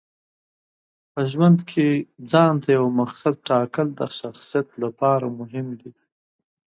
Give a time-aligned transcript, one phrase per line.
[1.11, 1.87] په ژوند کې
[2.31, 5.91] ځانته یو مقصد ټاکل د شخصیت لپاره مهم دي.